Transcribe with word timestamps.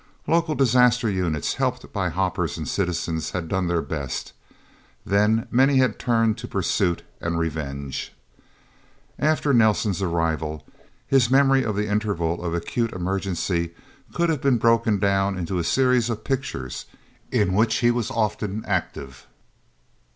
Local 0.25 0.55
disaster 0.55 1.07
units, 1.11 1.53
helped 1.53 1.93
by 1.93 2.09
hoppers 2.09 2.57
and 2.57 2.67
citizens, 2.67 3.29
had 3.37 3.47
done 3.47 3.67
their 3.67 3.83
best. 3.83 4.33
Then 5.05 5.45
many 5.51 5.77
had 5.77 5.99
turned 5.99 6.39
to 6.39 6.47
pursuit 6.47 7.03
and 7.19 7.37
revenge. 7.37 8.11
After 9.19 9.53
Nelsen's 9.53 10.01
arrival, 10.01 10.65
his 11.05 11.29
memory 11.29 11.63
of 11.63 11.75
the 11.75 11.85
interval 11.87 12.43
of 12.43 12.55
acute 12.55 12.93
emergency 12.93 13.75
could 14.11 14.29
have 14.29 14.41
been 14.41 14.57
broken 14.57 14.97
down 14.97 15.37
into 15.37 15.59
a 15.59 15.63
series 15.63 16.09
of 16.09 16.23
pictures, 16.23 16.87
in 17.31 17.53
which 17.53 17.75
he 17.75 17.91
was 17.91 18.09
often 18.09 18.65
active. 18.65 19.27